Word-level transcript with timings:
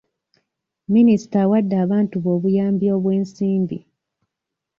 Minisita 0.93 1.37
awadde 1.45 1.75
abantu 1.85 2.15
be 2.23 2.29
obuyambi 2.35 2.85
obw'ensimbi. 2.95 3.77